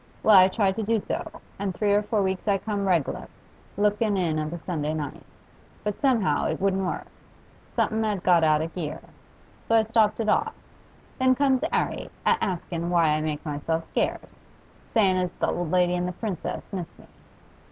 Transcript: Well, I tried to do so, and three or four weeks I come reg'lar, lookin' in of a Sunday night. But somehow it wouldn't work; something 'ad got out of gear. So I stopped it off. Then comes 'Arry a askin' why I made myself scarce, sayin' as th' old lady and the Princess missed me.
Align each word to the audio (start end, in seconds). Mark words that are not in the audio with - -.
Well, 0.23 0.35
I 0.35 0.47
tried 0.47 0.75
to 0.77 0.81
do 0.83 0.99
so, 0.99 1.29
and 1.59 1.75
three 1.75 1.93
or 1.93 2.01
four 2.01 2.23
weeks 2.23 2.47
I 2.47 2.57
come 2.57 2.87
reg'lar, 2.87 3.27
lookin' 3.77 4.17
in 4.17 4.39
of 4.39 4.51
a 4.51 4.57
Sunday 4.57 4.95
night. 4.95 5.21
But 5.83 6.01
somehow 6.01 6.47
it 6.47 6.59
wouldn't 6.59 6.81
work; 6.87 7.05
something 7.73 8.03
'ad 8.03 8.23
got 8.23 8.43
out 8.43 8.63
of 8.63 8.73
gear. 8.73 8.99
So 9.67 9.75
I 9.75 9.83
stopped 9.83 10.19
it 10.19 10.27
off. 10.27 10.55
Then 11.19 11.35
comes 11.35 11.63
'Arry 11.71 12.09
a 12.25 12.35
askin' 12.41 12.89
why 12.89 13.09
I 13.09 13.21
made 13.21 13.45
myself 13.45 13.85
scarce, 13.85 14.39
sayin' 14.91 15.17
as 15.17 15.29
th' 15.33 15.43
old 15.49 15.69
lady 15.69 15.93
and 15.93 16.07
the 16.07 16.13
Princess 16.13 16.63
missed 16.73 16.97
me. 16.97 17.05